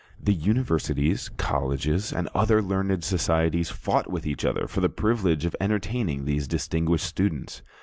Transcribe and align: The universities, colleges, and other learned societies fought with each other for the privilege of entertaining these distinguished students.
The 0.19 0.33
universities, 0.33 1.29
colleges, 1.37 2.11
and 2.11 2.27
other 2.33 2.59
learned 2.59 3.03
societies 3.03 3.69
fought 3.69 4.09
with 4.09 4.25
each 4.25 4.43
other 4.43 4.65
for 4.65 4.81
the 4.81 4.89
privilege 4.89 5.45
of 5.45 5.55
entertaining 5.61 6.25
these 6.25 6.47
distinguished 6.47 7.05
students. 7.05 7.61